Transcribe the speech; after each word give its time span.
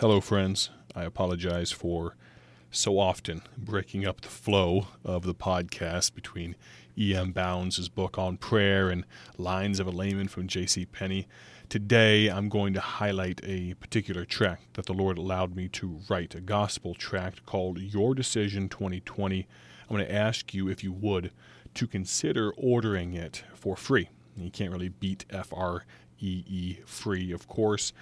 Hello, 0.00 0.20
friends. 0.20 0.70
I 0.96 1.04
apologize 1.04 1.70
for 1.70 2.16
so 2.72 2.98
often 2.98 3.42
breaking 3.56 4.04
up 4.04 4.22
the 4.22 4.28
flow 4.28 4.88
of 5.04 5.22
the 5.22 5.36
podcast 5.36 6.16
between 6.16 6.56
E.M. 6.98 7.30
Bounds' 7.30 7.88
book 7.88 8.18
on 8.18 8.36
prayer 8.36 8.90
and 8.90 9.04
Lines 9.38 9.78
of 9.78 9.86
a 9.86 9.92
Layman 9.92 10.26
from 10.26 10.48
J.C. 10.48 10.84
Penney. 10.86 11.28
Today, 11.68 12.26
I'm 12.26 12.48
going 12.48 12.74
to 12.74 12.80
highlight 12.80 13.40
a 13.44 13.74
particular 13.74 14.24
tract 14.24 14.74
that 14.74 14.86
the 14.86 14.92
Lord 14.92 15.16
allowed 15.16 15.54
me 15.54 15.68
to 15.68 16.00
write, 16.08 16.34
a 16.34 16.40
gospel 16.40 16.96
tract 16.96 17.46
called 17.46 17.78
Your 17.78 18.16
Decision 18.16 18.68
2020. 18.68 19.46
I'm 19.88 19.96
going 19.96 20.04
to 20.04 20.12
ask 20.12 20.52
you, 20.52 20.68
if 20.68 20.82
you 20.82 20.92
would, 20.92 21.30
to 21.74 21.86
consider 21.86 22.52
ordering 22.56 23.14
it 23.14 23.44
for 23.54 23.76
free. 23.76 24.08
You 24.36 24.50
can't 24.50 24.72
really 24.72 24.88
beat 24.88 25.24
F 25.30 25.52
R 25.52 25.84
E 26.18 26.42
E 26.48 26.78
free, 26.84 27.30
of 27.30 27.46
course. 27.46 27.92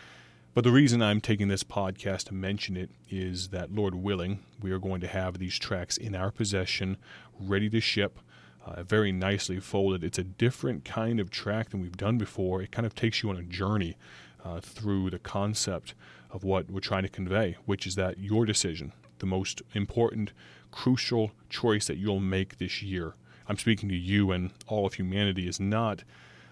But 0.55 0.65
the 0.65 0.71
reason 0.71 1.01
I'm 1.01 1.23
taking 1.23 1.49
this 1.49 1.65
podcast 1.65 2.25
to 2.25 2.35
mention 2.35 2.77
it 2.77 2.91
is 3.09 3.49
that, 3.49 3.75
Lord 3.75 3.95
willing, 3.95 4.41
we 4.61 4.71
are 4.71 4.79
going 4.79 5.01
to 5.01 5.07
have 5.07 5.39
these 5.39 5.59
tracts 5.59 5.97
in 5.97 6.15
our 6.15 6.31
possession, 6.31 6.99
ready 7.41 7.71
to 7.71 7.81
ship, 7.81 8.19
uh, 8.67 8.83
very 8.83 9.13
nicely 9.13 9.61
folded. 9.61 10.05
It's 10.05 10.19
a 10.19 10.25
different 10.25 10.85
kind 10.85 11.21
of 11.21 11.31
tract 11.31 11.71
than 11.71 11.81
we've 11.81 11.97
done 11.97 12.19
before. 12.19 12.61
It 12.61 12.71
kind 12.71 12.85
of 12.85 12.95
takes 12.95 13.23
you 13.23 13.31
on 13.31 13.39
a 13.39 13.43
journey 13.43 13.97
uh, 14.45 14.61
through 14.61 15.09
the 15.09 15.19
concept 15.19 15.95
of 16.31 16.45
what 16.45 16.71
we're 16.71 16.81
trying 16.81 17.05
to 17.05 17.09
convey, 17.09 17.57
which 17.65 17.87
is 17.87 17.95
that 17.95 18.19
your 18.19 18.45
decision, 18.45 18.93
the 19.21 19.27
most 19.27 19.63
important, 19.73 20.33
crucial 20.71 21.33
choice 21.49 21.87
that 21.87 21.97
you'll 21.97 22.21
make 22.21 22.59
this 22.59 22.83
year, 22.83 23.15
I'm 23.49 23.57
speaking 23.57 23.89
to 23.89 23.97
you 23.97 24.31
and 24.33 24.51
all 24.67 24.85
of 24.85 24.95
humanity, 24.95 25.49
is 25.49 25.59
not 25.59 26.05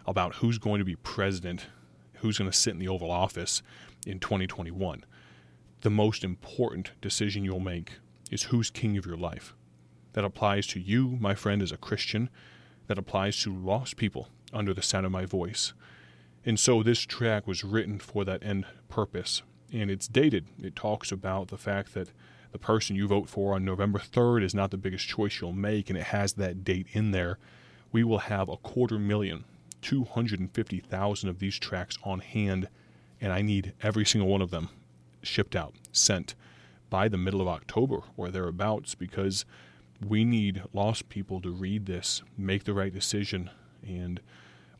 about 0.06 0.36
who's 0.36 0.56
going 0.56 0.78
to 0.78 0.86
be 0.86 0.96
president, 0.96 1.66
who's 2.20 2.38
going 2.38 2.50
to 2.50 2.56
sit 2.56 2.72
in 2.72 2.78
the 2.78 2.88
Oval 2.88 3.10
Office 3.10 3.62
in 4.06 4.18
2021. 4.18 5.04
The 5.82 5.90
most 5.90 6.24
important 6.24 6.92
decision 7.00 7.44
you'll 7.44 7.60
make 7.60 7.92
is 8.30 8.44
who's 8.44 8.70
king 8.70 8.96
of 8.96 9.06
your 9.06 9.16
life. 9.16 9.54
That 10.12 10.24
applies 10.24 10.66
to 10.68 10.80
you, 10.80 11.16
my 11.20 11.34
friend, 11.34 11.62
as 11.62 11.72
a 11.72 11.76
Christian. 11.76 12.30
That 12.86 12.98
applies 12.98 13.40
to 13.42 13.54
lost 13.54 13.96
people 13.96 14.28
under 14.52 14.74
the 14.74 14.82
sound 14.82 15.06
of 15.06 15.12
my 15.12 15.24
voice. 15.24 15.72
And 16.44 16.58
so 16.58 16.82
this 16.82 17.00
tract 17.00 17.46
was 17.46 17.64
written 17.64 17.98
for 17.98 18.24
that 18.24 18.42
end 18.42 18.66
purpose. 18.88 19.42
And 19.72 19.90
it's 19.90 20.08
dated. 20.08 20.46
It 20.60 20.74
talks 20.74 21.12
about 21.12 21.48
the 21.48 21.58
fact 21.58 21.94
that 21.94 22.10
the 22.52 22.58
person 22.58 22.96
you 22.96 23.06
vote 23.06 23.28
for 23.28 23.54
on 23.54 23.64
November 23.64 24.00
3rd 24.00 24.42
is 24.42 24.54
not 24.54 24.70
the 24.70 24.76
biggest 24.76 25.06
choice 25.06 25.40
you'll 25.40 25.52
make, 25.52 25.88
and 25.88 25.96
it 25.96 26.06
has 26.06 26.32
that 26.34 26.64
date 26.64 26.88
in 26.92 27.12
there. 27.12 27.38
We 27.92 28.02
will 28.02 28.18
have 28.18 28.48
a 28.48 28.56
quarter 28.56 28.98
million, 28.98 29.44
250,000 29.82 31.28
of 31.28 31.38
these 31.38 31.58
tracts 31.58 31.98
on 32.04 32.20
hand 32.20 32.68
and 33.20 33.32
I 33.32 33.42
need 33.42 33.74
every 33.82 34.06
single 34.06 34.28
one 34.28 34.42
of 34.42 34.50
them 34.50 34.70
shipped 35.22 35.54
out, 35.54 35.74
sent 35.92 36.34
by 36.88 37.08
the 37.08 37.18
middle 37.18 37.40
of 37.40 37.48
October 37.48 38.00
or 38.16 38.30
thereabouts 38.30 38.94
because 38.94 39.44
we 40.06 40.24
need 40.24 40.62
lost 40.72 41.08
people 41.08 41.40
to 41.42 41.50
read 41.50 41.86
this, 41.86 42.22
make 42.36 42.64
the 42.64 42.72
right 42.72 42.92
decision, 42.92 43.50
and 43.86 44.20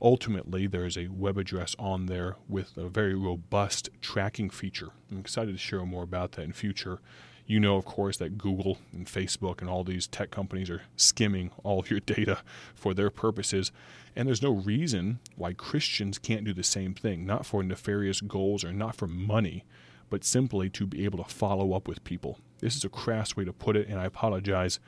ultimately 0.02 0.66
there's 0.66 0.96
a 0.96 1.08
web 1.08 1.36
address 1.38 1.74
on 1.78 2.06
there 2.06 2.36
with 2.48 2.76
a 2.76 2.88
very 2.88 3.14
robust 3.14 3.88
tracking 4.00 4.50
feature. 4.50 4.88
I'm 5.10 5.18
excited 5.18 5.52
to 5.52 5.58
share 5.58 5.84
more 5.84 6.02
about 6.02 6.32
that 6.32 6.42
in 6.42 6.52
future. 6.52 7.00
You 7.46 7.58
know, 7.58 7.76
of 7.76 7.84
course, 7.84 8.16
that 8.18 8.38
Google 8.38 8.78
and 8.92 9.06
Facebook 9.06 9.60
and 9.60 9.68
all 9.68 9.82
these 9.82 10.06
tech 10.06 10.30
companies 10.30 10.70
are 10.70 10.82
skimming 10.96 11.50
all 11.64 11.80
of 11.80 11.90
your 11.90 12.00
data 12.00 12.38
for 12.74 12.94
their 12.94 13.10
purposes. 13.10 13.72
And 14.14 14.28
there's 14.28 14.42
no 14.42 14.52
reason 14.52 15.18
why 15.36 15.52
Christians 15.52 16.18
can't 16.18 16.44
do 16.44 16.52
the 16.52 16.62
same 16.62 16.94
thing, 16.94 17.26
not 17.26 17.44
for 17.44 17.62
nefarious 17.62 18.20
goals 18.20 18.64
or 18.64 18.72
not 18.72 18.94
for 18.94 19.08
money, 19.08 19.64
but 20.10 20.24
simply 20.24 20.70
to 20.70 20.86
be 20.86 21.04
able 21.04 21.22
to 21.22 21.30
follow 21.30 21.72
up 21.72 21.88
with 21.88 22.04
people. 22.04 22.38
This 22.60 22.76
is 22.76 22.84
a 22.84 22.88
crass 22.88 23.36
way 23.36 23.44
to 23.44 23.52
put 23.52 23.76
it, 23.76 23.88
and 23.88 23.98
I 23.98 24.04
apologize, 24.04 24.78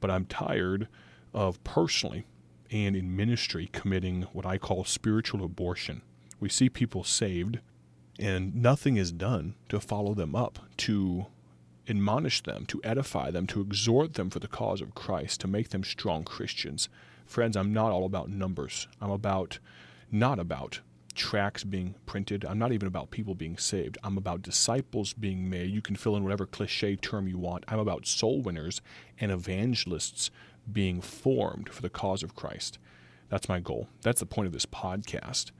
but 0.00 0.10
I'm 0.10 0.24
tired 0.24 0.88
of 1.32 1.62
personally 1.62 2.26
and 2.70 2.96
in 2.96 3.16
ministry 3.16 3.68
committing 3.72 4.22
what 4.32 4.46
I 4.46 4.58
call 4.58 4.84
spiritual 4.84 5.44
abortion. 5.44 6.02
We 6.40 6.48
see 6.48 6.68
people 6.68 7.04
saved, 7.04 7.58
and 8.18 8.54
nothing 8.54 8.96
is 8.96 9.12
done 9.12 9.54
to 9.68 9.80
follow 9.80 10.14
them 10.14 10.34
up, 10.34 10.58
to 10.78 11.26
admonish 11.88 12.42
them, 12.42 12.66
to 12.66 12.80
edify 12.84 13.30
them, 13.30 13.46
to 13.48 13.60
exhort 13.60 14.14
them 14.14 14.30
for 14.30 14.38
the 14.38 14.48
cause 14.48 14.80
of 14.80 14.94
Christ, 14.94 15.40
to 15.40 15.48
make 15.48 15.70
them 15.70 15.84
strong 15.84 16.24
Christians. 16.24 16.88
Friends, 17.26 17.56
I'm 17.56 17.72
not 17.72 17.90
all 17.90 18.04
about 18.04 18.28
numbers. 18.30 18.88
I'm 19.00 19.10
about, 19.10 19.58
not 20.10 20.38
about 20.38 20.80
tracts 21.14 21.64
being 21.64 21.94
printed. 22.06 22.44
I'm 22.44 22.58
not 22.58 22.72
even 22.72 22.86
about 22.86 23.10
people 23.10 23.34
being 23.34 23.58
saved. 23.58 23.98
I'm 24.04 24.16
about 24.16 24.40
disciples 24.40 25.12
being 25.12 25.50
made. 25.50 25.70
You 25.70 25.82
can 25.82 25.96
fill 25.96 26.16
in 26.16 26.22
whatever 26.22 26.46
cliche 26.46 26.96
term 26.96 27.26
you 27.26 27.38
want. 27.38 27.64
I'm 27.68 27.80
about 27.80 28.06
soul 28.06 28.40
winners 28.40 28.80
and 29.20 29.32
evangelists 29.32 30.30
being 30.72 31.00
formed 31.00 31.68
for 31.68 31.82
the 31.82 31.90
cause 31.90 32.22
of 32.22 32.34
Christ. 32.34 32.78
That's 33.28 33.48
my 33.48 33.60
goal. 33.60 33.88
That's 34.02 34.20
the 34.20 34.26
point 34.26 34.46
of 34.46 34.52
this 34.52 34.66
podcast. 34.66 35.50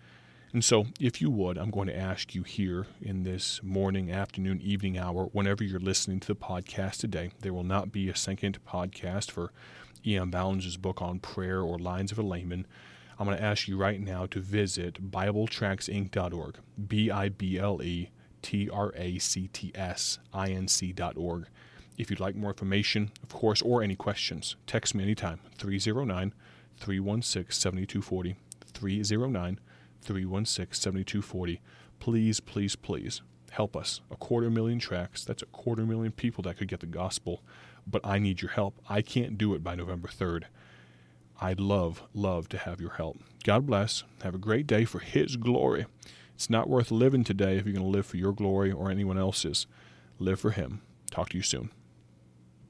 And 0.52 0.64
so, 0.64 0.86
if 0.98 1.20
you 1.20 1.30
would, 1.30 1.58
I'm 1.58 1.70
going 1.70 1.88
to 1.88 1.96
ask 1.96 2.34
you 2.34 2.42
here 2.42 2.86
in 3.02 3.22
this 3.22 3.62
morning, 3.62 4.10
afternoon, 4.10 4.62
evening 4.62 4.96
hour, 4.96 5.24
whenever 5.32 5.62
you're 5.62 5.78
listening 5.78 6.20
to 6.20 6.28
the 6.28 6.34
podcast 6.34 6.96
today, 7.00 7.32
there 7.40 7.52
will 7.52 7.64
not 7.64 7.92
be 7.92 8.08
a 8.08 8.16
second 8.16 8.58
podcast 8.64 9.30
for 9.30 9.52
E.M. 10.06 10.30
Bounds' 10.30 10.78
book 10.78 11.02
on 11.02 11.18
prayer 11.18 11.60
or 11.60 11.78
Lines 11.78 12.12
of 12.12 12.18
a 12.18 12.22
Layman. 12.22 12.66
I'm 13.18 13.26
going 13.26 13.36
to 13.36 13.44
ask 13.44 13.68
you 13.68 13.76
right 13.76 14.00
now 14.00 14.24
to 14.26 14.40
visit 14.40 15.10
BibleTractsInc.org, 15.10 16.56
B 16.86 17.10
I 17.10 17.28
B 17.28 17.58
L 17.58 17.82
E 17.82 18.10
T 18.40 18.70
R 18.70 18.92
A 18.96 19.18
C 19.18 19.48
T 19.48 19.70
S 19.74 20.18
I 20.32 20.50
N 20.50 20.66
C.org. 20.66 21.46
If 21.98 22.10
you'd 22.10 22.20
like 22.20 22.36
more 22.36 22.50
information, 22.50 23.10
of 23.24 23.30
course, 23.30 23.60
or 23.60 23.82
any 23.82 23.96
questions, 23.96 24.54
text 24.68 24.94
me 24.94 25.02
anytime 25.02 25.40
309 25.58 26.32
316 26.78 27.52
7240. 27.52 28.36
309 28.72 29.60
316 30.00 30.80
7240. 30.80 31.60
Please, 31.98 32.38
please, 32.38 32.76
please 32.76 33.20
help 33.50 33.76
us. 33.76 34.00
A 34.12 34.16
quarter 34.16 34.48
million 34.48 34.78
tracts, 34.78 35.24
that's 35.24 35.42
a 35.42 35.46
quarter 35.46 35.84
million 35.84 36.12
people 36.12 36.42
that 36.42 36.56
could 36.56 36.68
get 36.68 36.78
the 36.78 36.86
gospel, 36.86 37.42
but 37.84 38.00
I 38.04 38.20
need 38.20 38.42
your 38.42 38.52
help. 38.52 38.80
I 38.88 39.02
can't 39.02 39.36
do 39.36 39.54
it 39.54 39.64
by 39.64 39.74
November 39.74 40.06
3rd. 40.08 40.44
I'd 41.40 41.58
love, 41.58 42.04
love 42.14 42.48
to 42.50 42.58
have 42.58 42.80
your 42.80 42.92
help. 42.92 43.18
God 43.42 43.66
bless. 43.66 44.04
Have 44.22 44.36
a 44.36 44.38
great 44.38 44.68
day 44.68 44.84
for 44.84 45.00
His 45.00 45.36
glory. 45.36 45.86
It's 46.36 46.48
not 46.48 46.68
worth 46.68 46.92
living 46.92 47.24
today 47.24 47.56
if 47.56 47.66
you're 47.66 47.74
going 47.74 47.84
to 47.84 47.90
live 47.90 48.06
for 48.06 48.18
your 48.18 48.32
glory 48.32 48.70
or 48.70 48.88
anyone 48.88 49.18
else's. 49.18 49.66
Live 50.20 50.38
for 50.38 50.52
Him. 50.52 50.82
Talk 51.10 51.30
to 51.30 51.36
you 51.36 51.42
soon. 51.42 51.70